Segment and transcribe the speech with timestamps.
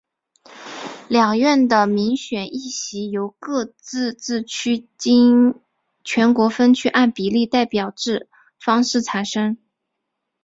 [1.09, 5.61] 两院的民选议席由各自治区经
[6.03, 8.27] 全国分区按比例代表制
[8.59, 9.59] 方式产生。